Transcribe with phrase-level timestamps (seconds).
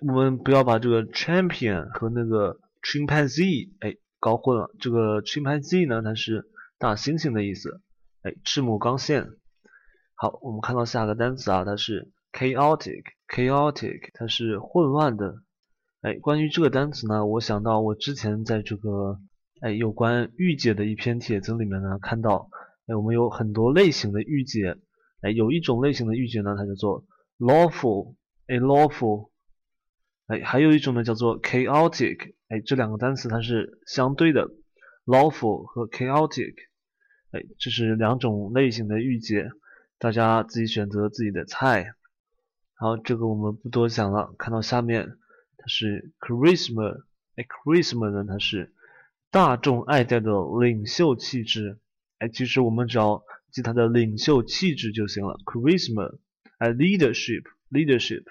[0.00, 4.70] 我们不要把这个 champion 和那个 chimpanzee 哎搞混了。
[4.80, 7.82] 这个 chimpanzee 呢，它是大猩猩的意思，
[8.22, 9.28] 哎，赤木刚宪。
[10.14, 15.42] 好，我们看到下个单词啊，它是 chaotic，chaotic，它是混乱的。
[16.00, 19.18] 哎，关于这个单词呢，我想到我之前在这个
[19.60, 22.48] 哎有关御姐的一篇帖子里面呢，看到
[22.86, 24.78] 哎我们有很多类型的御姐，
[25.20, 27.04] 哎有一种类型的御姐呢，它叫做
[27.38, 28.14] lawful，
[28.46, 29.28] 哎 lawful。
[30.26, 32.34] 哎，还有一种呢，叫做 chaotic。
[32.48, 34.48] 哎，这两个单词它是相对的
[35.04, 36.54] ，lawful 和 chaotic。
[37.32, 39.50] 哎，这是两种类型的御姐，
[39.98, 41.94] 大家自己选择自己的菜。
[42.74, 44.34] 好，这个我们不多讲了。
[44.38, 45.18] 看到下面，
[45.58, 47.04] 它是 charisma。
[47.36, 48.72] 哎，charisma 呢，它是
[49.30, 51.78] 大众爱戴的领袖气质。
[52.18, 55.38] 哎，其实我们只要记它的领袖气质就行了。
[55.44, 56.18] charisma，
[56.58, 58.24] 哎，leadership，leadership。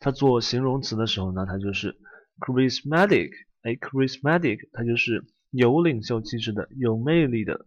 [0.00, 1.96] 它做形容词的时候呢，它就是
[2.40, 7.66] charismatic，哎，charismatic，它就是有领袖气质的，有魅力的。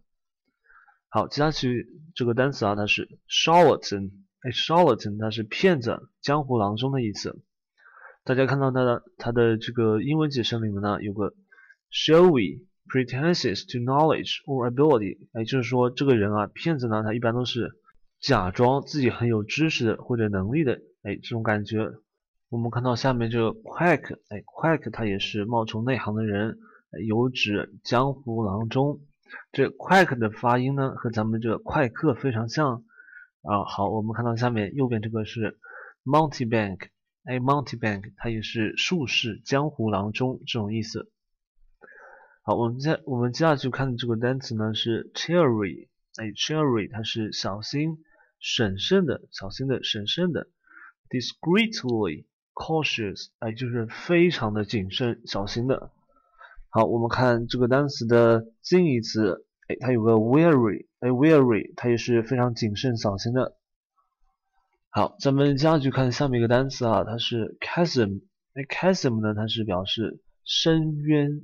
[1.08, 4.10] 好，接下去这个单词啊，它是 charlatan，
[4.40, 7.40] 哎，charlatan，它是骗子、江湖郎中的意思。
[8.24, 11.34] 大家看到它的它的这个英文解释里面呢，有个
[11.92, 17.70] showy pretenses to knowledge or ability，哎，就是说这个人啊，骗子呢，他一般都是
[18.18, 21.92] 假装自己很有知识或者能力的，哎，这种感觉。
[22.54, 26.60] 我们看到下面这个 quack，哎，quack 他也是冒充内行的人，
[27.04, 29.00] 有指江湖郎中。
[29.50, 32.84] 这 quack 的发音呢，和咱们这个快客非常像
[33.42, 33.64] 啊。
[33.64, 35.58] 好，我们看到下面右边这个是
[36.04, 36.90] mountebank，
[37.24, 41.10] 哎，mountebank 它也是术士、江湖郎中这种意思。
[42.42, 45.88] 好，我们接我们接下去看的这个单词呢是 cherry，
[46.18, 48.04] 哎，cherry 它是小心、
[48.38, 50.46] 审慎的，小心的、审慎的
[51.10, 52.26] ，discreetly。
[52.54, 55.90] cautious，哎，就是非常的谨慎、小心的。
[56.70, 63.56] 好，我们看这个单词的近义词，哎，它有个 wary，哎，wary，它也是非常谨慎、小心的。
[64.90, 68.22] 好，咱们接下去看下面一个单词啊，它是 chasm，
[68.54, 71.42] 哎，chasm 呢，它是表示深渊，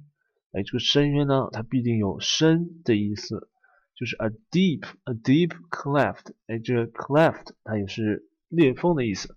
[0.53, 3.49] 哎，这个深渊呢，它必定有深的意思，
[3.97, 9.37] 就是 a deep，a deep cleft，哎，这个 cleft 它也是裂缝的意思。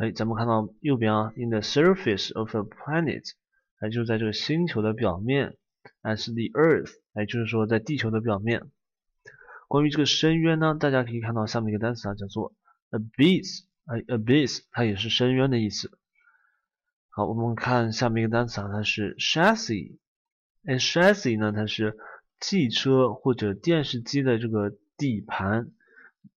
[0.00, 3.32] 哎，咱们看到右边啊，in the surface of a planet，
[3.80, 5.58] 哎，就是在这个星球的表面
[6.00, 8.70] ，as the Earth，哎，就是说在地球的表面。
[9.68, 12.54] 关于这个深渊呢，大家可以看到下面一个单词啊，叫做
[12.90, 15.90] abyss，哎，abyss，它也是深渊的意思。
[17.10, 19.98] 好，我们看下面一个单词啊，它是 chassis，
[20.64, 21.98] 哎，chassis 呢，它是
[22.40, 25.72] 汽车或者电视机的这个底盘。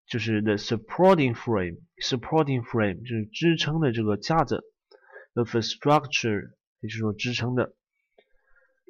[0.07, 4.63] 就是 the supporting frame，supporting frame 就是支撑的这个架子
[5.33, 7.73] ，of a structure 也就是说支撑的。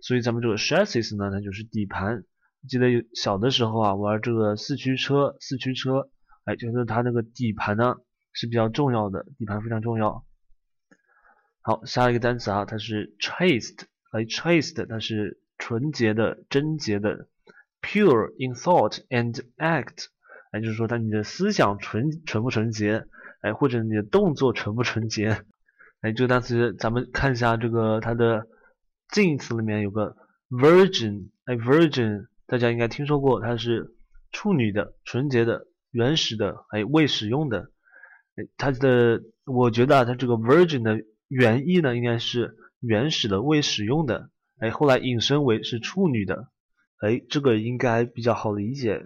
[0.02, 2.24] 所以咱们这个 chassis 呢，它就是底盘。
[2.68, 6.10] 记得有小的时候啊，玩这个四驱车，四驱车，
[6.46, 7.98] 哎，就是它那个底盘呢
[8.32, 10.26] 是比较重要的，底盘非常重要。
[11.62, 17.28] 好，下一个单词啊，它是 chaste，哎，chaste 它是纯洁的、贞洁的
[17.82, 20.08] ，pure in thought and act。
[20.54, 23.06] 哎，就是说他你的思想纯纯不纯洁，
[23.42, 25.44] 哎，或者你的动作纯不纯洁，
[26.02, 28.46] 哎，这个单词咱们看一下这个它的
[29.10, 30.16] 近义词里面有个
[30.52, 33.96] virgin，哎，virgin 大家应该听说过，它是
[34.32, 37.72] 处女的、纯洁的、原始的，哎，未使用的，
[38.36, 46.48] 哎，它的我觉得啊，它这个 virgin 的原意呢应该是原始的、未使用的，哎，后来引申为是处女的，
[47.00, 49.04] 哎，这个应该比较好理解。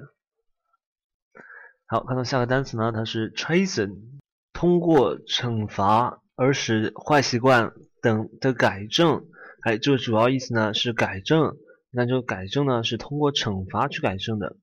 [1.89, 4.19] 好，看到下个单词呢，它是 chasten，
[4.51, 7.71] 通过惩罚而使坏习惯
[8.01, 9.25] 等的改正。
[9.61, 11.55] 哎，这个主要意思呢是改正。
[11.89, 14.57] 那这个改正呢是通过惩罚去改正的。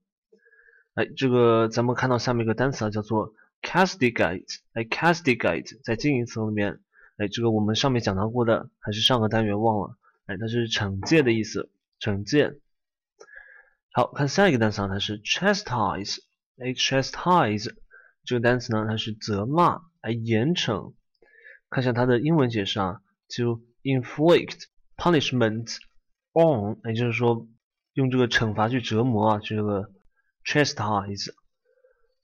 [0.92, 3.32] 哎，这个咱们看到下面一个单词啊，叫做
[3.62, 4.58] castigate。
[4.74, 6.80] 哎，castigate 在近义词里面，
[7.16, 9.96] 哎，这个我们上面讲到过的，还是上个单元忘了。
[10.26, 12.58] 哎，它是惩戒的意思，惩戒。
[13.92, 16.18] 好看下一个单词啊，它是 chastise。
[16.56, 17.74] Chastise
[18.24, 20.94] 这个单词呢，它是责骂、来严惩。
[21.68, 24.64] 看一下它的英文解释啊，就 inflict
[24.96, 25.76] punishment
[26.32, 27.48] on，也就是说
[27.94, 29.90] 用这个惩罚去折磨啊，这个
[30.44, 31.32] chastise。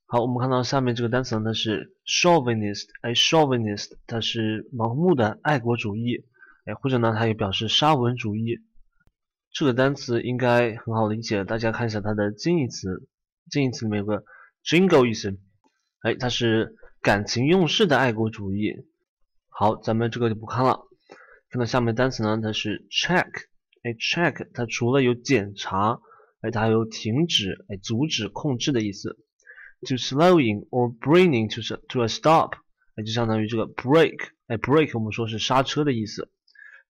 [0.06, 6.24] 好，我们看到下面这个单词呢，它是 chauvinist，哎，chauvinist 它是盲目的爱国主义，
[6.64, 8.60] 哎，或者呢，它也表示沙文主义。
[9.52, 13.08] 这个单词应该很好理解，大家看一下它的近义词。
[13.50, 14.24] 近义词里面有个
[14.64, 15.38] jingoism，
[16.02, 18.86] 哎，它是感情用事的爱国主义。
[19.48, 20.80] 好，咱们这个就不看了。
[21.50, 23.28] 看到下面单词呢，它是 check，
[23.82, 26.00] 哎，check 它除了有检查，
[26.42, 29.18] 哎，它还有停止，哎，阻止、控制的意思。
[29.86, 32.52] To slowing or bringing to to a stop，
[32.94, 36.30] 哎，就相当于这个 break，哎，break 我们说是刹车的意思，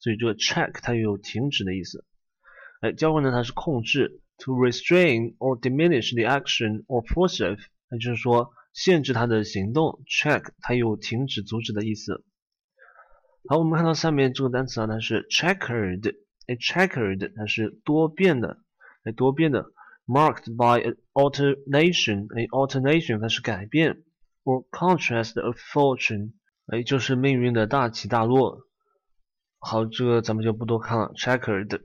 [0.00, 2.04] 所以这个 check 它也有停止的意思。
[2.80, 7.58] 哎，交换呢，它是控制，to restrain or diminish the action or force of，
[7.88, 10.02] 那就是说限制它的行动。
[10.06, 12.24] check 它有停止、阻止的意思。
[13.48, 16.16] 好，我们看到下面这个单词啊，它是 checkered，
[16.46, 18.58] 哎，checkered 它是多变的，
[19.04, 19.66] 哎，多变的。
[20.06, 24.02] marked by alternation，哎，alternation 它是改变
[24.42, 26.32] ，or contrast of fortune，
[26.66, 28.66] 哎，就是命运的大起大落。
[29.60, 31.12] 好，这个咱们就不多看了。
[31.14, 31.80] checkered，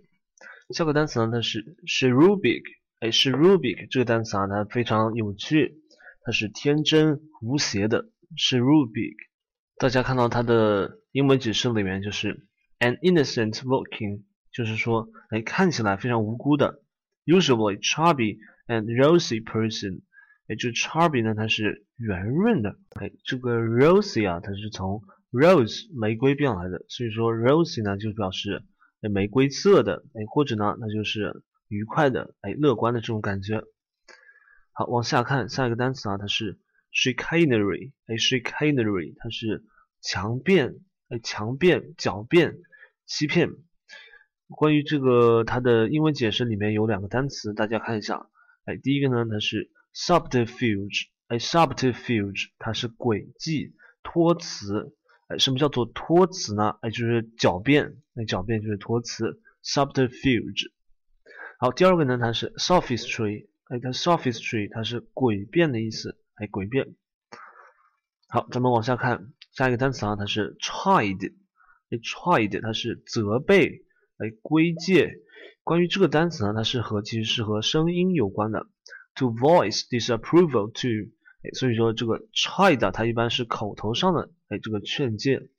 [0.74, 2.64] 下个单词呢，它是 cherubic，
[3.00, 5.76] 哎，cherubic 这个单词啊，它非常有趣，
[6.24, 8.10] 它是天真无邪的。
[8.36, 9.16] cherubic，
[9.78, 12.48] 大家看到它的英文解释里面就是
[12.80, 16.82] an innocent looking，就是说，哎，看起来非常无辜的。
[17.26, 20.02] Usually chubby and rosy person，
[20.48, 28.64] 哎，这 chubby 呢，它是圆润的，哎，这个 rosy 啊，它是从 rose 玫瑰变来的，所以说 rosy 呢就表示
[29.10, 33.64] 玫瑰色的，哎，或者呢，那就是愉快的，哎，乐观的这种感觉。
[34.72, 36.60] 好，往下看下一个单词啊，它是
[36.94, 39.64] chicanery，哎，chicanery 它是
[40.02, 40.76] 强辩，
[41.10, 42.58] 哎，强辩、狡辩、
[43.06, 43.50] 欺骗。
[44.50, 48.30] 关于这个它的英文解释里面有两个单词，大家看一下。
[48.66, 54.96] 哎，第一个呢，它是 subterfuge，哎，subterfuge 它是诡计、托词。
[55.28, 56.78] 哎，什么叫做托词呢？
[56.82, 57.98] 哎，就是狡辩。
[58.14, 60.72] 那狡辩就是托词，subterfuge。
[61.60, 66.18] 好，第二个呢，它是 sophistry，哎，它 sophistry 它是诡辩的意思。
[66.36, 66.96] 哎，诡辩。
[68.28, 71.34] 好，咱们往下看下一个单词啊，它是 chide，
[71.90, 73.84] 哎，chide 它是责备。
[74.18, 75.20] 来归界，
[75.66, 78.66] 关于这个单词呢，它是和其实是和声音有关的。
[79.16, 81.12] To voice disapproval to，
[81.54, 85.50] 所以说这个 chid 它一般是口头上的哎这个劝诫，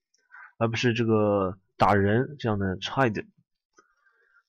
[0.58, 3.26] 而不是这个打人这样的 chid。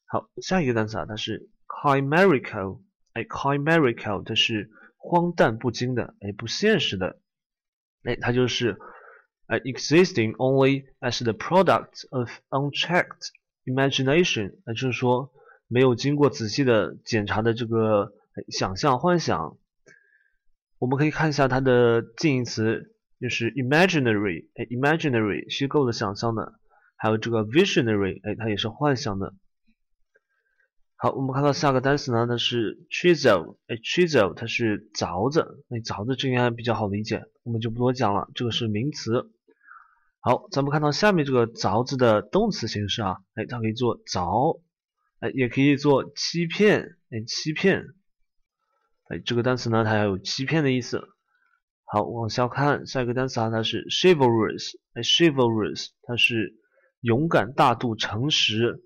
[0.05, 2.81] 好，下一个单词啊，它是 chimerical，
[3.13, 7.19] 哎，chimerical 它是荒诞不经的，哎，不现实的，
[8.03, 8.77] 哎，它就是
[9.47, 13.29] 哎 existing only as the product of unchecked。
[13.65, 15.29] Imagination，那就是说
[15.67, 18.13] 没有经过仔细的检查的这个
[18.49, 19.57] 想象、幻想。
[20.79, 26.59] 我们可以看一下它的近义词，就是 imaginary，哎，imaginary 虚构的、想象的，
[26.95, 29.33] 还有这个 visionary，哎，它也是幻想的。
[30.95, 39.31] 好，我们看到下个单词呢，它是 chisel，哎，chisel 它是凿子，哎，凿子这应该比较好理解，我们就不多讲了，这个是名词。
[40.19, 44.61] 好，咱们看到下面这个凿子的动词形式啊，哎，它可以做凿，
[45.19, 47.85] 哎，也可以做欺骗，哎，欺骗，
[49.09, 51.07] 哎，这个单词呢，它还有欺骗的意思。
[51.85, 56.55] 好，往下看下一个单词啊，它是 chivalrous，哎，chivalrous，它是
[57.01, 58.83] 勇敢、大度、诚实，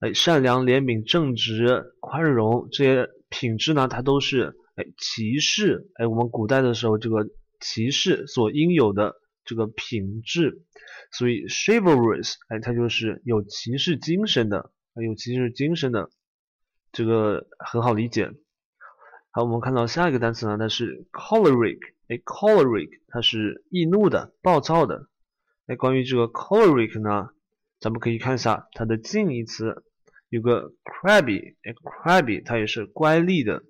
[0.00, 7.26] 哎，善良、怜悯、正直、宽容这些品质呢，它都是哎骑士，哎，我们古代的时候这个
[7.60, 9.16] 骑士所应有的。
[9.44, 10.62] 这个品质，
[11.10, 16.10] 所以 chivalrous，哎，它就是有骑士精神的，有骑士精神的，
[16.92, 18.30] 这个很好理解。
[19.34, 25.08] 好，我们看到下一个单词呢，它是 choleric，哎，choleric，它是易怒的、暴躁的。
[25.66, 27.30] 哎，关于这个 choleric 呢，
[27.80, 29.84] 咱们可以看一下它的近义词，
[30.28, 33.62] 有个 crabby，哎，crabby，它也是乖戾的，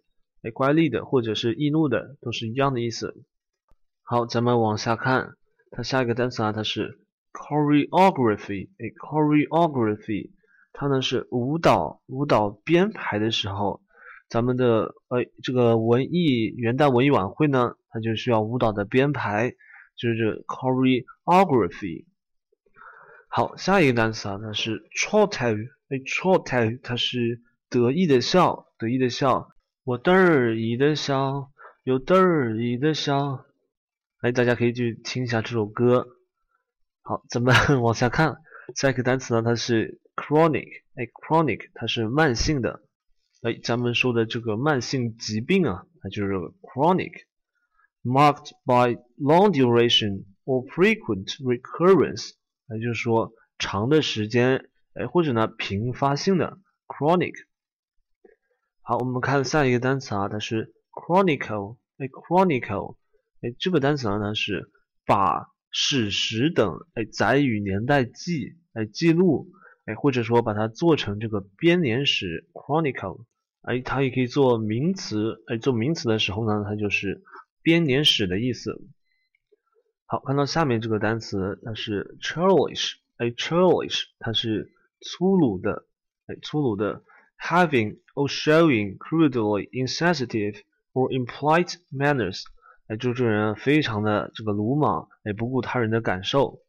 [0.43, 3.15] 哎，乖戾的，或者是易怒的，都是一样的意思。
[4.03, 5.37] 好，咱们往下看。
[5.71, 6.99] 它下一个单词啊，它是
[7.33, 10.33] choreography，哎，choreography，
[10.73, 13.81] 它呢是舞蹈，舞蹈编排的时候，
[14.33, 19.51] 咱们的呃这个文艺元旦文艺晚会呢，它就需要舞蹈的编排，
[19.95, 22.07] 就是 choreography。
[23.29, 25.49] 好，下一个单词啊，它是 c h o t e
[25.91, 29.51] 哎 c h o t e 它是得意的笑，得意的笑，
[29.85, 31.51] 我得意的笑，
[31.85, 33.45] 又得意的笑。
[34.23, 36.07] 哎，大家可以去听一下这首歌。
[37.03, 38.37] 好，咱们 往下看，
[38.77, 40.85] 下一个单词呢，它是 chronic。
[40.95, 42.81] 哎，chronic 它是慢性的。
[43.43, 52.31] 哎，咱们说的这个慢性疾病啊，它就是 chronic，marked by long duration or frequent recurrence。
[52.69, 57.35] 也就是说，长的时间，哎，或者呢，频发性的 chronic。
[58.81, 61.79] 好，我们看下一个单词啊，它是 chronicle。
[61.99, 62.97] 哎，chronicle。
[63.41, 64.71] 哎，这个单词呢它是
[65.05, 69.51] 把史实等，哎，载于年代记，哎，记录，
[69.87, 73.25] 哎，或者说把它做成这个编年史 （chronicle），
[73.63, 77.23] 哎，它也可以做名词，哎，做名词的时候呢，它就是
[77.63, 78.81] 编年史的意思。
[80.07, 85.87] 好，看到下面这个单词，它是 churlish，哎，churlish，它是粗鲁的，
[86.27, 87.03] 哎，粗鲁的
[87.41, 90.61] ，having or showing crudely insensitive
[90.93, 92.43] or impolite manners。
[92.89, 96.61] 哎，就这人非常的这个鲁莽，哎，不顾他人的感受。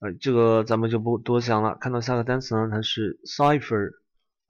[0.00, 1.76] 哎，这个咱们就不多讲了。
[1.78, 3.92] 看到下个单词呢，它是 cipher，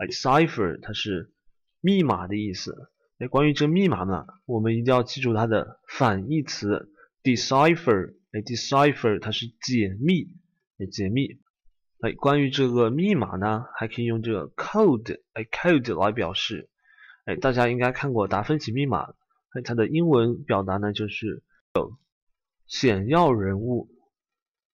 [0.05, 1.33] 哎，cipher 它是
[1.81, 2.91] 密码的意思。
[3.19, 6.93] 哎，关于这密码呢，我们一定要记住它的反义词
[7.23, 10.29] decipher，哎，decipher 它是解密，
[10.79, 11.41] 哎，解密。
[12.01, 16.69] 哎，关于这个密码呢，还可以用这个 code，哎，code 来表示。
[17.25, 19.15] 哎，大家应该看过达芬奇密码。
[19.55, 21.43] 那它的英文表达呢，就是
[21.77, 21.97] 有
[22.67, 23.89] 显要人物。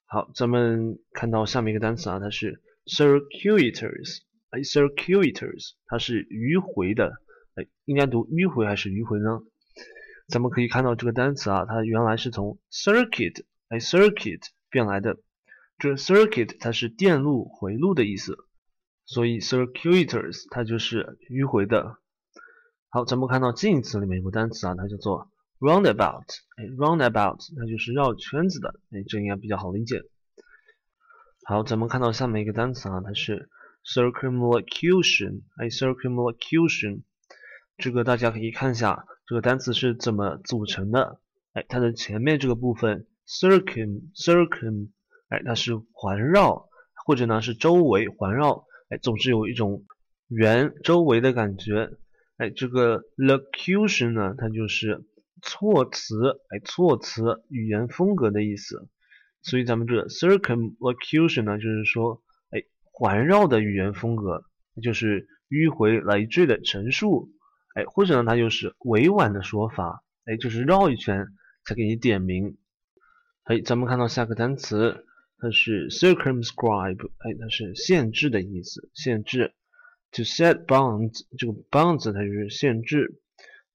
[0.07, 7.13] 好，咱们看到下面一个单词啊，它是 circuitous，哎，circuitous，它是迂回的，
[7.55, 9.41] 哎，应该读迂回还是迂回呢？
[10.29, 15.19] 咱们可以看到这个单词啊，它原来是从 circuit，哎，circuit 变来的。
[15.79, 18.37] 这 circuit 它是电路回路的意思，
[19.07, 21.97] 所以 circuitous 它就是迂回的。
[22.91, 26.27] 好，咱们看到近义词里面有个单词啊，它叫做 roundabout。
[26.57, 30.03] 哎，roundabout 它就是绕圈子的，哎，这应该比较好理解。
[31.45, 33.49] 好，咱们看到下面一个单词啊，它是
[33.85, 35.43] circumlocution。
[35.57, 37.03] 哎，circumlocution，
[37.79, 41.21] 这个大家可以看一下这个单词是怎么组成的。
[41.53, 44.91] 哎，它的前面这个部分 circum，circum，
[45.29, 46.69] 哎，它是环绕，
[47.07, 49.85] 或者呢是周围环绕，哎，总是有一种
[50.29, 51.91] 圆周围的感觉。
[52.37, 55.05] 哎，这个 locution 呢，它就是
[55.43, 58.89] 措辞，哎，措辞语言风格的意思。
[59.43, 62.23] 所以咱们这个 circumlocution 呢，就是说，
[63.01, 64.45] 环绕的语言风格，
[64.83, 67.31] 就是迂回累赘的陈述，
[67.75, 71.29] 哎，或者呢，它就是委婉的说法，哎，就是绕一圈
[71.65, 72.59] 才给你点名。
[73.45, 75.07] 哎，咱们看到下个单词，
[75.39, 79.55] 它是 circumscribe，哎，它是限制的意思，限制。
[80.13, 83.23] To set bounds，这个 bounds 它就是限制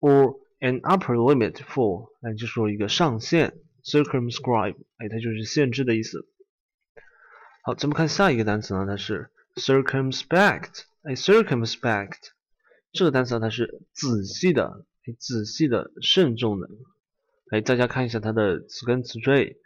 [0.02, 6.28] ，or an upper limit for，哎，就说一个上限，circumscribe，哎，它就是限制的意思。
[7.68, 12.12] 好，咱们看下一个单词呢，它是 circumspect，哎，circumspect
[12.94, 16.70] 这个单词呢它是仔细的，哎，仔细的，慎重的。
[17.50, 19.58] 哎，大家看一下它的词根词缀，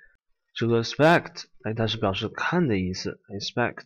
[0.56, 3.84] 这个 spect，哎，它是表示看的意思，哎，spect，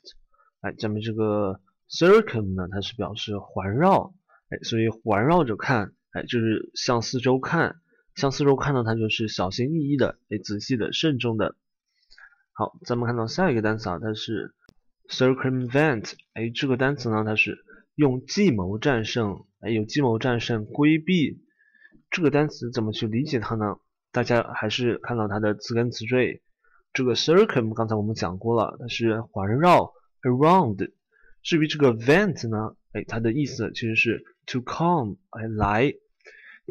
[0.62, 1.60] 哎，咱们这个。
[1.90, 4.14] Circum 呢，它是表示环绕，
[4.50, 7.78] 哎，所以环绕着看，哎，就是向四周看，
[8.16, 11.56] 向四周看呢，它就是小心翼翼的，哎，仔细的，慎重的。
[12.56, 14.54] 好，咱们看到下一个单词啊，它是
[15.10, 21.42] circumvent，哎，这个单词呢，它是用计谋战胜，哎，有计谋战胜，规避。
[22.12, 23.78] 这个单词怎么去理解它呢？
[24.12, 26.44] 大家还是看到它的词根词缀，
[26.94, 29.92] 这个 circum 刚才我们讲过了，它是环绕
[30.22, 30.92] ，around。
[31.42, 35.92] 至于这个 vent 呢，哎，它的意思其实是 to come，哎，来。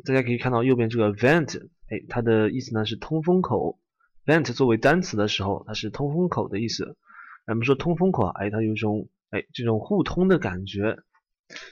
[0.04, 3.80] 大家可以看到右边这个 vent，哎，它的意思呢是通风口。
[4.26, 6.96] Vent 作为单词的时候，它是通风口的意思。
[7.46, 10.98] 咱们说通风口啊，哎，它有一种哎这种互通的感觉，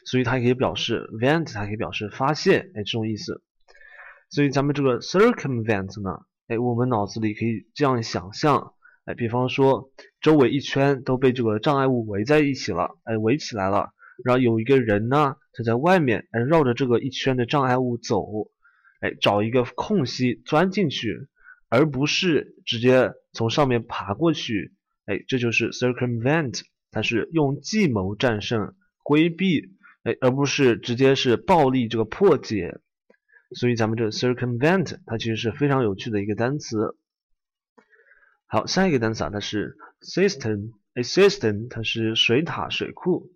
[0.04, 3.42] 所以它可以表示 vent，它可以表示发泄，哎，这种意思。
[4.30, 8.74] 所以咱们这个 circumvent 呢，哎，我们脑子里可以这样想象。
[9.06, 9.90] 哎，比方说，
[10.20, 13.92] 周围一圈都被这个障碍物围在一起了，哎，围起来了。
[14.22, 18.50] 然后有一个人呢，他在外面，哎，绕着这个一圈的障碍物走，
[19.00, 21.28] 哎，找一个空隙钻进去，
[21.70, 24.74] 而不是直接从上面爬过去。
[25.06, 26.60] 哎，这就是 circumvent，
[26.90, 32.78] 它是用计谋战胜、规避，哎，而不是直接是暴力这个破解。
[33.56, 36.96] 所以咱们这 circumvent 它其实是非常有趣的一个单词。
[38.46, 43.32] 好，下一个单词啊，它是 cistern，哎，cistern 它是水塔、水库。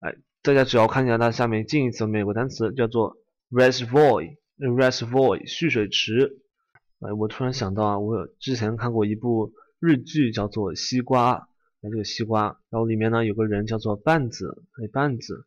[0.00, 3.16] 哎，大家只要看一下它下面近义词里面有个单词叫做
[3.50, 6.42] reservoir，reservoir 蓄水池。
[7.00, 11.34] 哎，我突然想到啊，我之前看过一部日剧叫做《西瓜》，
[11.82, 15.46] 哎，这个西瓜，然后里面呢有个人叫做半子，哎，半子，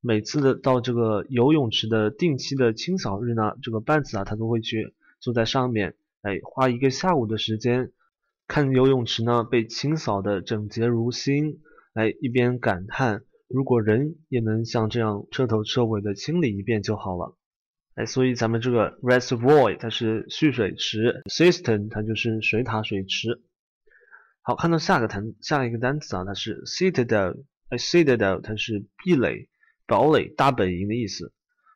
[0.00, 7.92] 每次的到这个游泳池的定期的清扫日呢，这个半子啊，他都会去坐在上面，哎，花一个下午的时间。
[8.46, 11.60] 看游泳池呢被清扫的整洁如新，
[11.94, 17.36] 哎，一边感叹如果人也能像这样彻头彻尾的清理一遍就好了，
[18.00, 23.42] 哎，所以咱们这个 reservoir 它是蓄水池，cistern 它就是水塔、水池。
[24.40, 29.50] 好，看到下个单下一个单词啊，它是 citadel，哎，citadel 它是壁垒、
[29.86, 31.34] 堡垒、大本营的意思。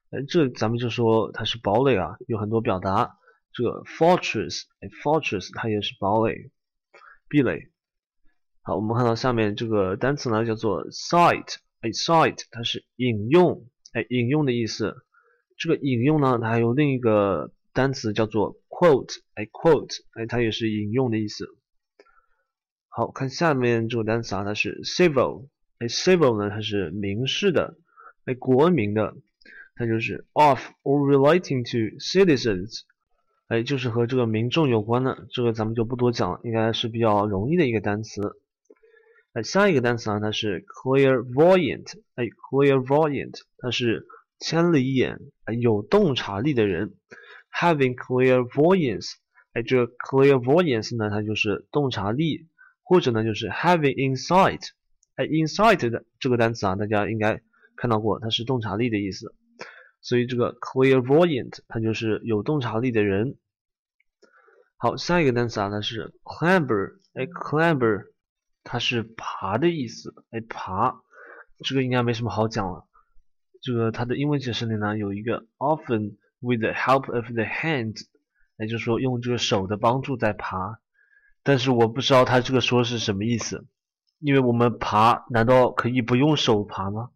[0.09, 3.19] 哎，这咱们就说它是堡垒啊，有很多表达。
[3.52, 6.50] 这个 fortress，哎，fortress 它也是堡垒、
[7.28, 7.69] 壁垒。
[8.62, 15.03] 好，我们看到下面这个单词呢，叫做 cite，哎，cite 它是引用，哎，引用的意思。
[15.56, 21.46] 这个引用呢，它还有另一个单词叫做 quote，哎，quote，哎，它也是引用的意思。
[22.88, 27.76] 好看下面这个单词啊，它是 civil，哎，civil 呢它是民事的，
[28.25, 29.16] 哎，国民的，
[29.75, 32.82] 它就是 of or relating to citizens，
[33.49, 38.37] 哎，就是和这个民众有关的，这个咱们就不多讲了，应该是比较容易的一个单词。
[39.32, 44.06] 哎，下一个单词啊，它是 clairvoyant，哎，clairvoyant，它是
[44.44, 46.98] 千里眼，哎，有洞察力的人
[47.50, 49.12] ，having clear voyance，
[49.54, 52.46] 哎，这个 clear voyance 呢，它就是洞察力。
[52.86, 54.60] 或者呢，就是 having insight，
[55.14, 57.40] 哎，insight 的这个单词啊，大家应该
[57.76, 59.34] 看到过，它是洞察力的意思。
[60.02, 63.38] 所以这个 clear voyant 它就是有洞察力的人。
[64.76, 68.08] 好，下一个单词啊，它是 clamber，哎，clamber，
[68.64, 71.00] 它是爬的意思，哎，爬，
[71.64, 72.86] 这个应该没什么好讲了。
[73.64, 78.02] 这个它的英文解释里呢有一个 often with the help of the hands，
[78.59, 80.78] 也就是说用这个手的帮助在爬。
[81.42, 83.66] 但是我不知道它这个说是什么意思，
[84.18, 87.09] 因为我们爬难道可以不用手爬吗？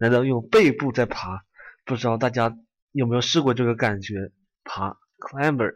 [0.00, 1.44] 难道用背部在爬？
[1.84, 2.58] 不知道大家
[2.90, 4.32] 有没有试过这个感觉？
[4.64, 5.72] 爬，climber。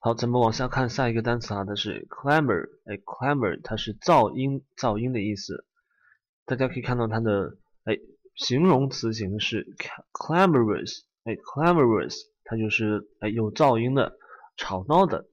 [0.00, 2.68] 好，咱们往下看下一个单词啊，它是 climber。
[2.84, 5.64] 哎，climber 它是噪音，噪音的意思。
[6.44, 7.98] 大家可以看到它的哎
[8.38, 9.66] 形容词形式
[10.12, 11.02] clamorous。
[11.24, 14.16] 哎，clamorous 它就是哎有噪音的，
[14.56, 15.26] 吵闹的。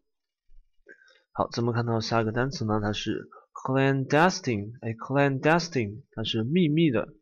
[1.31, 7.13] 好，咱们看到下一个单词呢，它是 clandestine，哎，clandestine，它是秘密的，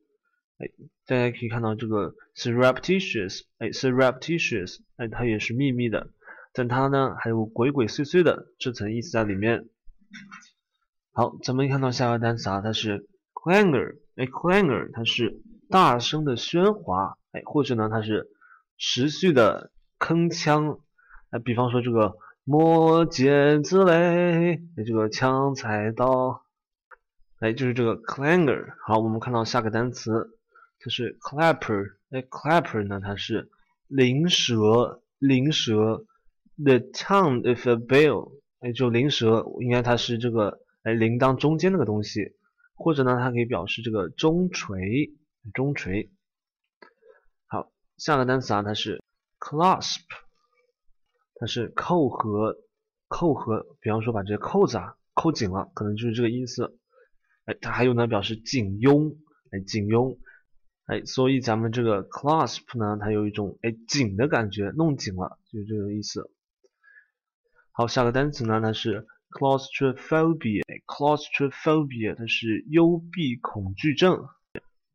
[0.58, 0.71] 哎，
[1.05, 6.12] 大家可以看到这个 surreptitious，哎，surreptitious，哎，它也是秘密的，
[6.53, 9.67] 但它呢还有鬼鬼祟祟的这层意思在里面。
[11.12, 18.30] 好，咱们看到下一个单词啊，它是 clangor，哎，clangor，它是大声的喧哗，哎，或者呢它是
[18.78, 20.80] 持续的铿锵，
[21.30, 22.15] 哎，比方说这个。
[22.45, 26.43] 磨剑子嘞，这个枪菜刀，
[27.39, 28.73] 哎，就是这个 clangor。
[28.86, 30.38] 好，我们看到下个单词，
[30.78, 31.93] 它是 clapper。
[32.10, 33.49] 哎，clapper 呢，它是
[33.88, 36.04] 灵蛇，灵蛇。
[36.62, 38.34] The tongue of a bell。
[38.60, 42.34] 哎，就灵蛇，应该它是这个哎铃铛中间那个东西，
[42.76, 45.13] 或者呢，它可以表示这个钟锤，
[45.53, 46.12] 中锤。
[47.47, 49.01] 好，下个单词啊，它是
[49.39, 50.01] clasp。
[51.36, 52.58] 它是扣合，
[53.10, 56.79] 扣合，比方说把这个扣子啊扣紧了，可能就是这个意思。
[57.45, 59.17] 哎，它还有呢，表示紧拥，
[59.51, 60.17] 哎，紧拥，
[60.86, 66.32] 哎，所以咱们这个 clasp 呢，它有一种哎紧的感觉，弄紧了，就是这个意思。
[67.71, 74.29] 好，下个单词呢，它是 claustrophobia，claustrophobia 它是幽闭恐惧症，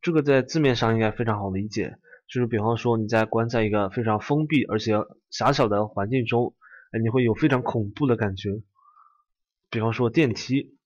[0.01, 1.97] 这个在字面上应该非常好理解。
[2.29, 4.93] 就是比方说你在关在一个非常封闭而且
[5.31, 6.55] 狭小的环境中，
[6.93, 8.51] 哎，你会有非常恐怖的感觉。
[9.71, 10.77] 比方说电梯。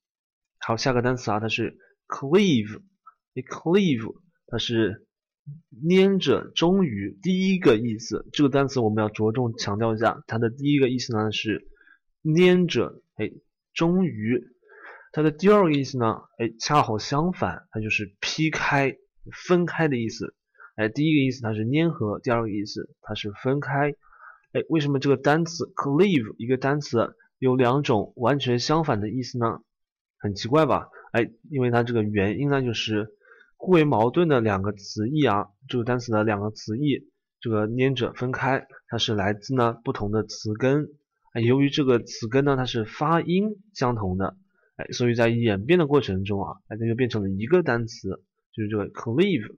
[0.58, 4.14] 好，下个单词啊，它是 cleave，cleave，
[4.46, 5.08] 它是
[5.88, 7.18] 粘着、终于。
[7.20, 11.66] 第一个意思，这个单词我们要着重强调一下，它的第一个意思呢是
[12.22, 13.32] 粘着，哎，
[13.74, 14.51] 终于。
[15.12, 18.96] 它的第二个意思呢，哎，恰好相反，它就是劈开、
[19.46, 20.34] 分开的意思。
[20.74, 23.94] 哎，第一个意思它是粘合，第二个意思它是分开。
[24.52, 29.60] 哎，为什么这个单词 cleave 一个单词有两种完全相反的意思呢？
[30.18, 30.88] 很奇怪吧？
[31.12, 33.08] 哎，因为它这个原因呢，就是
[33.56, 35.48] 互为矛盾的两个词义啊。
[35.68, 40.88] 这个单词的两个词义，这个粘着分开，它是来自呢不同的词根。
[41.34, 44.36] 哎，由于这个词根呢它是发音相同的，
[44.92, 49.56] 所以在演变的过程中啊，哎，它就变成了一个单词，就是这个 cleave。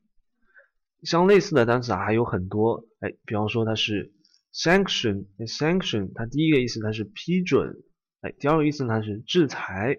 [1.02, 4.12] 相类似的单词啊还有很多，哎，比方说它是
[4.54, 7.82] sanction，sanction，它第一个意思它是批准，
[8.22, 9.98] 哎，第二个意思它是制裁，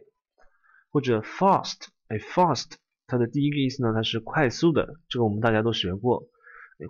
[0.89, 2.71] 或者 fast，哎，fast，
[3.05, 6.27] 它的第一个意思呢它是快速的，这个我们大家都学过，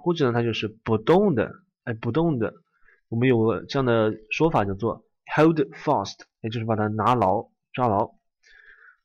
[0.02, 1.52] 或者呢它就是不动的，
[1.84, 2.54] 哎，不动的，
[3.10, 5.04] 我们有个这样的说法叫做
[5.36, 8.15] hold fast，也就是把它拿牢，抓牢，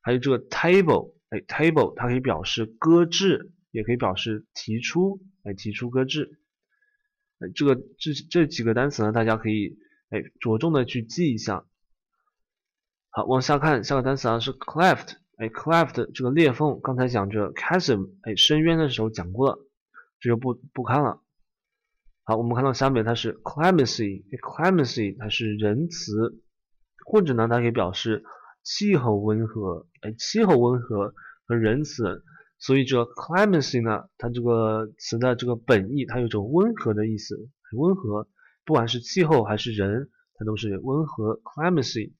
[0.02, 3.52] 还有这个 table，哎，table，它可以表示搁置。
[3.72, 6.40] 也可以表示提出，哎提出搁置。
[7.38, 11.64] 哎，这个这这几个单词呢，大家可以哎着重的去记一下。
[13.10, 19.58] 好，往下看，下个单词啊是 cleft，哎，cleft 这个裂缝，刚才讲这 chasm，哎，深渊的时候讲过了，
[20.18, 21.22] 这就不不看了。
[22.24, 26.42] 好，我们看到下面它是 clemency，clemency 它是仁慈，
[27.06, 28.24] 或者呢它可以表示
[28.62, 31.14] 气候温和，哎，气候温和
[31.46, 32.22] 和仁慈，
[32.58, 38.28] 所以这个 clemency 呢，它这个词的这个本意，它有种温和的意思，温和，
[38.64, 42.12] 不管是气候还是人，它都是温和 clemency。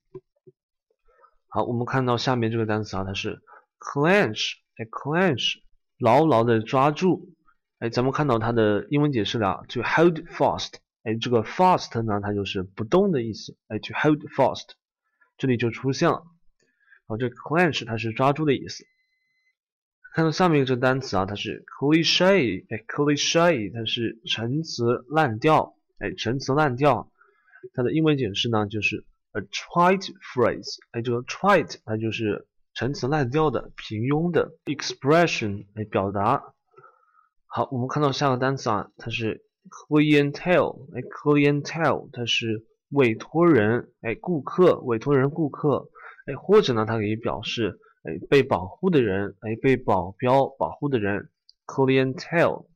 [1.47, 3.41] 好，我们看到下面这个单词啊，它是
[3.79, 5.55] clench，哎，clench，
[5.99, 7.33] 牢牢的抓住，
[7.79, 14.69] 哎，咱们看到它的英文解释了，啊，就 hold fast，哎，这个 fast 呢，它就是不动的意思，哎，就 hold fast，
[15.37, 16.23] 这里就出现了，
[17.11, 18.85] 好，这 clench 它是抓住的意思。
[20.15, 27.11] 看到下面这个单词啊，它是 cliche，哎，cliche，它是陈词滥调，哎，陈词滥调，
[27.73, 29.05] 它的英文解释呢就是。
[29.33, 36.53] A trite phrase，哎，这个 trite 它就是陈词滥调的、平庸的 expression，哎，表达。
[37.45, 45.89] 好，我们看到下个单词啊，它是 clientele，哎，clientele 它是委托人，哎，顾客，委托人、顾客，
[46.35, 51.29] 或者呢，它可以表示哎被保护的人，哎，被保镖保护的人
[51.65, 52.67] ，clientele。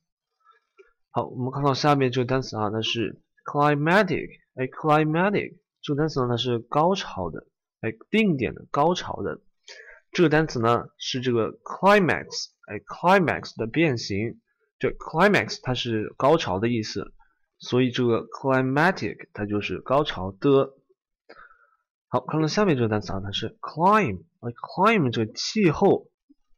[1.11, 5.57] 好，我们看到下面这个单词啊，它是 climatic，哎，climatic。
[5.81, 7.47] 这个单词呢，它是高潮的，
[7.81, 9.39] 哎，定点的高潮的。
[10.11, 14.39] 这个单词呢是这个 climax，哎，climax 的变形。
[14.79, 17.13] 这 climax 它是高潮的意思，
[17.59, 20.73] 所以这个 climatic 它就是高潮的。
[22.15, 26.09] 好，看到下面这个单词啊，它是 climb，哎，climb 这个气候，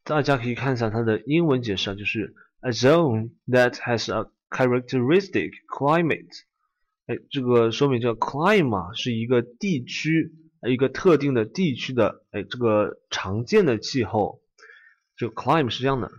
[0.04, 6.30] 大家可以看一下它的英文解释啊，就是 a zone that has a characteristic climate。
[7.08, 10.32] 哎，这个说明这个 climate 是一个地区，
[10.70, 14.44] 一个特定的地区的哎这个常见的气候。
[15.16, 16.12] 这个 climate 是这样的。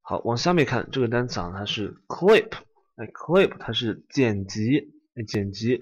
[0.00, 2.52] 好，往下面看这个单词啊，它是 clip，
[2.94, 5.80] 哎，clip 它是剪辑，哎，剪辑，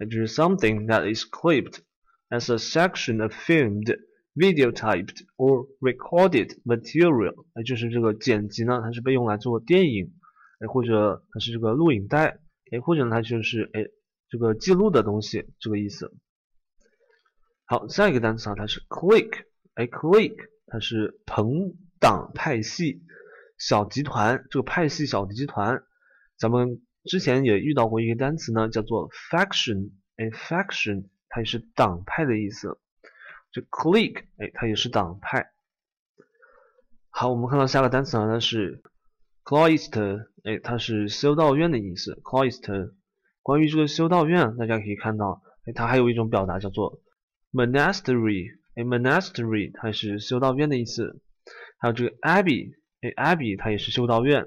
[0.00, 1.78] 哎，就是 something that is clipped
[2.30, 3.96] as a section of filmed,
[4.34, 10.12] videotaped or recorded material，哎，就是这个剪辑呢，它是被用来做电影，
[10.58, 12.40] 哎，或者它是这个录影带。
[12.72, 13.84] 哎，或者呢它就是哎
[14.28, 16.14] 这个记录的东西这个意思。
[17.64, 19.42] 好，下一个单词啊，它是 clique，
[19.74, 23.02] 哎，clique 它是朋党派系
[23.58, 25.82] 小集团，这个派系小集团，
[26.38, 32.78] 咱们之前也遇到过一个单词呢，叫做 faction，哎，faction 它也是党派的意思。
[33.52, 35.50] 这 clique 哎，它也是党派。
[37.08, 38.82] 好，我们看到下个单词啊，它是。
[39.42, 42.20] cloister，哎，它是修道院的意思。
[42.22, 42.92] cloister，
[43.42, 47.00] 关于这个修道院，大家可以看到，哎，它还有一种表达叫做
[47.50, 51.20] monastery，哎，monastery 它是修道院的意思。
[51.78, 54.46] 还有这个 abbey，哎，abbey 它也是修道院。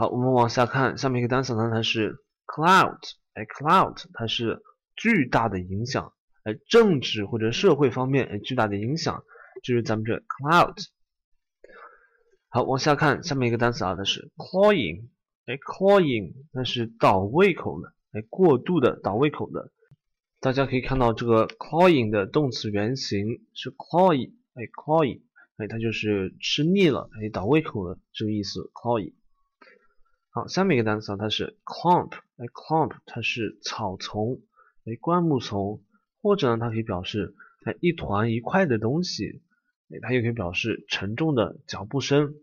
[0.00, 2.96] 好，我们往下看，下面一个单词呢，它是 cloud，
[3.34, 4.62] 哎，cloud 它是
[4.96, 9.22] 巨大的影响，哎，政治或者社会方面哎巨大的影响，
[9.62, 10.74] 就是咱们这 cloud。
[12.48, 15.10] 好，往下看，下面一个单词啊，它是 cloying，
[15.44, 19.70] 哎，cloying，那是倒胃口的，哎，过度的倒胃口的。
[20.40, 25.20] 大家可以看到这个 cloying 的动词原形是 cloy，哎，cloy，
[25.58, 29.12] 哎，它就是吃腻了，哎，倒胃口的这个意思，cloy。
[30.32, 34.40] 好，下面一个单词啊，它是 clump，哎，clump，它是草丛，
[34.84, 35.82] 哎，灌木丛，
[36.22, 39.42] 或者呢，它可以表示哎一团一块的东西。
[39.88, 42.36] 哎，它也可以表示沉重的脚步声。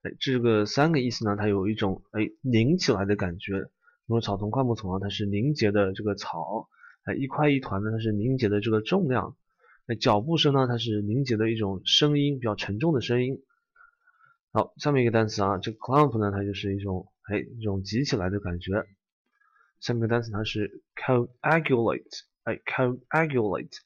[0.00, 3.58] 哎，这个三个意思呢，它有一种哎拧起来的感觉。
[4.06, 6.70] 如果草丛、灌木丛啊，它是凝结的这个草，
[7.04, 9.36] 哎，一块一团呢，它是凝结的这个重量。
[9.88, 13.42] 哎，脚步声呢，它是凝结的一种声音，比较沉重的声音。
[14.52, 18.84] 好，下面一个单词啊，这个 clump 呢，它就是一种哎一种挤起来的感觉。
[19.80, 23.76] 下面一个单词它是 coagulate，哎，coagulate，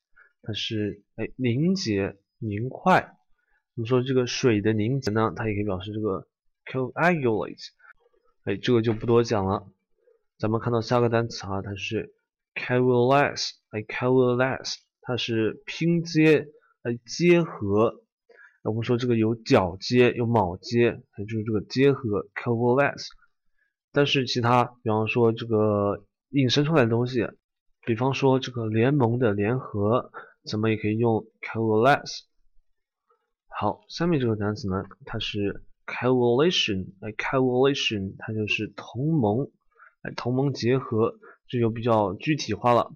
[0.43, 2.17] 它是哎凝结。
[2.39, 3.17] 凝块，
[3.75, 6.29] 我们说这个水的凝结呢，它也可以表示这个
[6.67, 7.69] coagulate。
[8.43, 9.67] 哎，这个就不多讲了。
[10.39, 12.15] 咱们看到下个单词啊，它是
[12.55, 13.53] coalesce。
[13.71, 16.49] 哎，coalesce，它是拼接、
[16.83, 18.04] 哎结合。
[18.71, 23.09] 我们说这个有角接、有铆接，也就是这个结合 coalesce。
[23.93, 27.29] 但是其他，比方说这个引申出来的东西，
[27.87, 30.11] 比方说这个联盟的联合。
[30.47, 32.25] 咱们也可以用 coalesce。
[33.49, 39.51] 好，下面这个单词呢，它是 coalition，哎，coalition 它就是同盟，
[40.03, 41.15] 哎，同盟结合，
[41.49, 42.93] 这就比较具体化了。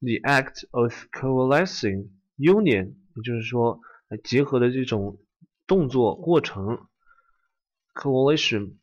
[0.00, 3.80] The act of coalescing union，也就是说，
[4.18, 5.18] 结合的这种
[5.66, 6.86] 动作过程
[7.94, 8.74] ，coalition。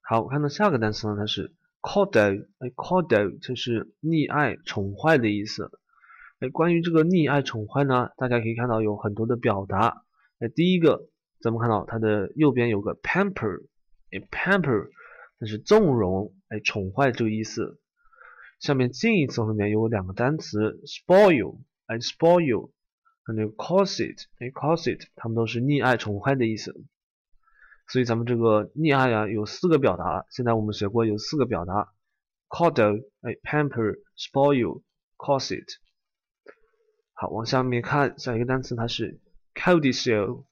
[0.00, 5.70] 好，看到下个单词呢，它是 coddle，哎，coddle 就是溺爱、宠坏的意思。
[6.40, 10.04] 哎，关于这个溺爱、宠坏呢，大家可以看到有很多的表达。
[10.40, 11.08] 哎，第一个，
[11.40, 13.64] 咱们看到它的右边有个 pamper，
[14.10, 14.88] 哎，pamper，
[15.38, 17.78] 那是纵容、哎，宠坏这个意思。
[18.58, 22.70] 下面近义词后面有两个单词 spoil，哎，spoil，
[23.24, 26.74] 还有 corset，哎，corset，它们都是溺爱、宠坏的意思。
[27.88, 30.26] 所以咱们这个溺爱呀，有四个表达。
[30.30, 31.92] 现在我们学过有四个表达
[32.48, 35.66] ：coddle，哎，pamper，spoil，corset。
[37.12, 39.20] 好，往下面看，下一个单词它是
[39.54, 40.46] codicil，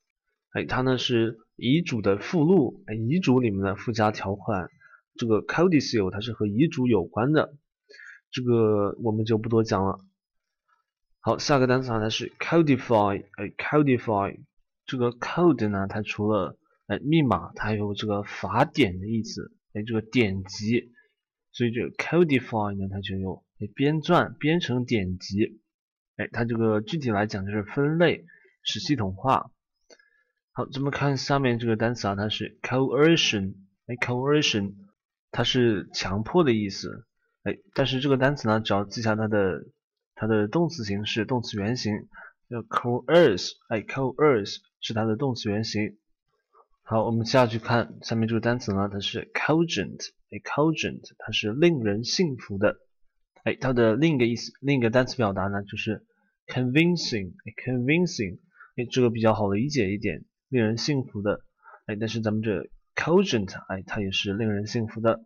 [0.52, 4.70] 哎，它呢是遗嘱的附录，哎，遗嘱里面的附加条款。
[5.16, 7.56] 这个 codicil 它是和遗嘱有关的，
[8.30, 9.98] 这个我们就不多讲了。
[11.22, 14.40] 好，下个单词啊它是 codify，哎，codify，
[14.87, 20.92] 这个 code 呢，它除了哎密码，它还有这个法典的意思，哎，这个典籍，
[21.52, 25.61] 所以这个 codify 呢，它就有哎编撰、编成典籍。
[26.16, 28.24] 哎，它这个具体来讲就是分类，
[28.62, 29.50] 是系统化。
[30.52, 33.56] 好，咱们看下面这个单词啊，它是 coercion，
[33.87, 34.72] 哎，coercion，
[35.30, 37.06] 它是强迫的意思。
[37.42, 39.66] 哎，但是这个单词呢，只要记下它的
[40.20, 41.94] 它的动词形式，动词原形
[42.50, 45.96] 叫 coerce，哎，coerce 是它的动词原形。
[46.83, 52.76] 好，我们下去看下面这个单词呢，它是 cogent，哎，cogent，它是令人信服的。
[53.44, 56.04] 哎，它的另一个意思，另一个单词表达呢，就是
[56.46, 58.40] convincing，哎，convincing
[58.76, 61.40] 哎，这个比较好理解一点，令人信服的。
[61.87, 65.24] 哎，但是咱们这 cogent，哎，它也是令人信服的。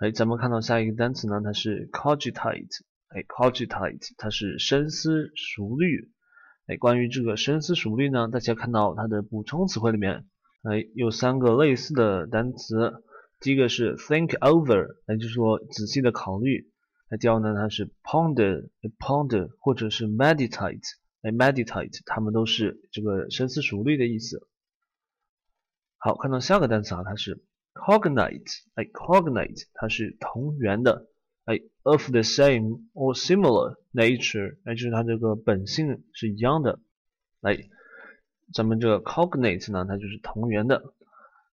[0.00, 6.10] 哎，咱们看到下一个单词呢，它是 cogitate，哎，cogitate，它是深思熟虑。
[6.66, 10.28] 哎，关于这个深思熟虑呢，大家看到它的补充词汇里面，
[10.62, 13.02] 哎，有三个类似的单词。
[13.40, 16.70] 第一个是 think over，哎，就是说仔细的考虑。
[17.08, 20.82] 那第二呢，它是 ponder，ponder，或者是 meditate，
[21.22, 24.46] 哎，meditate，它们都是这个深思熟虑的意思。
[25.96, 27.42] 好，看到下个单词啊，它是
[27.72, 31.06] cognate，哎，cognate，它是同源的，
[31.47, 36.79] 哎，of the same or similar nature，哎，就是它这个本性是一样的。
[37.41, 37.57] 哎，
[38.53, 40.93] 咱们这个 cognate 呢，它就是同源的。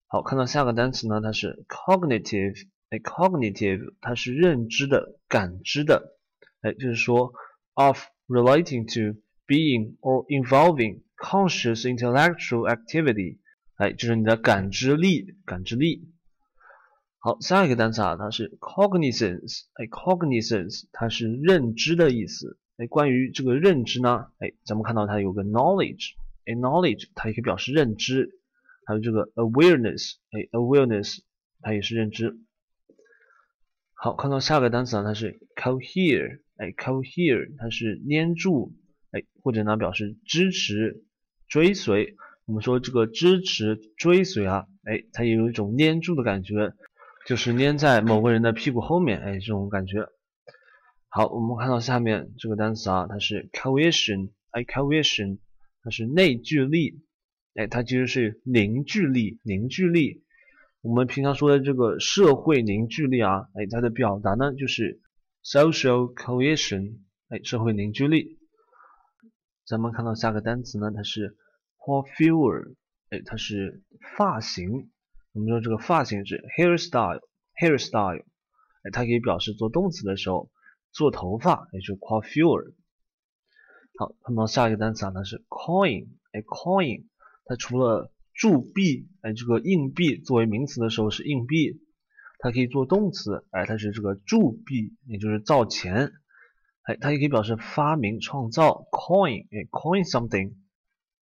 [0.07, 2.69] 好，看到下个单词呢，它是 cognitive。
[2.91, 6.17] 哎，cognitive 它是认知的、感知的，
[6.63, 7.35] 哎，就是说
[7.75, 13.41] of relating to being or involving conscious intellectual activity，
[13.77, 16.11] 哎，就是你的感知力、感知力。
[17.26, 22.60] 好，下一个单词啊，它是 cognizance，哎，cognizance 它是认知的意思。
[22.76, 28.42] 哎，关于这个认知呢，哎，咱们看到它有个 knowledge，哎，knowledge 它也可以表示认知，
[28.86, 31.20] 还有这个 awareness，哎，awareness
[31.62, 32.42] 它也是认知。
[33.94, 38.74] 好，看到下个单词啊，它是 cohere，哎，cohere 它是粘住，
[39.12, 41.06] 哎，或者呢表示支持、
[41.48, 42.18] 追随。
[42.44, 46.74] 我们说这个支持、追随啊，哎，它也有一种粘住的感觉，
[47.26, 50.10] 就是粘在某个人的屁股后面，哎，这种感觉。
[51.08, 55.40] 好，我们看到下面这个单词啊，它是 cohesion，哎，cohesion
[55.84, 57.06] 它是内聚力，
[57.56, 60.26] 哎，它其实是凝聚力，凝聚力。
[60.82, 65.00] 我们平常说的这个社会凝聚力啊，哎，它的表达呢就是
[65.44, 66.98] social cohesion，
[67.30, 68.40] 哎，社会凝聚力。
[69.66, 71.38] 咱们看到下个单词呢，它是
[71.78, 72.74] coiffure，
[73.12, 73.82] 哎，它是
[74.18, 74.90] 发型。
[75.34, 78.24] 我们说这个发型是 hairstyle，hairstyle，
[78.92, 80.52] 它可以表示做动词的时候
[80.92, 82.74] 做头发，也就是 coiffure。
[83.98, 87.06] 好，看到下一个单词啊，它是 coin，哎，coin，
[87.46, 91.82] 它除了铸币，哎，这个硬币作为名词的时候是硬币，
[92.38, 96.12] 它可以做动词，哎，它是这个铸币，也就是造钱，
[96.84, 100.54] 哎，它也可以表示发明、创造，coin，哎，coin something。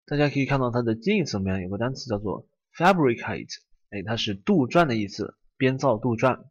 [0.05, 2.45] 大家可以看到它的近义词里面有个单词叫做
[2.75, 3.47] fabricate，
[3.91, 6.45] 哎，它是杜撰的意思，编造、杜撰。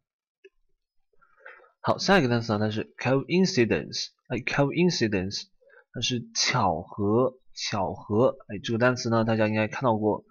[1.81, 5.45] 好，下一个单词呢，它是 coincidence，哎，coincidence，
[5.91, 10.23] 它是巧合、巧合，哎，这个单词呢，大家应该看到过。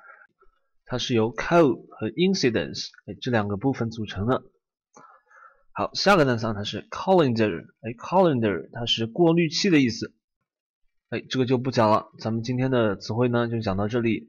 [0.87, 4.43] 它是由 co 和 incidence 哎这两个部分组成的。
[5.73, 10.15] 好，下个单词它是 calendar，哎，calendar 它是过滤器的意思。
[11.09, 14.29] 哎，这个就不讲了，咱们今天的词汇呢就讲到这里。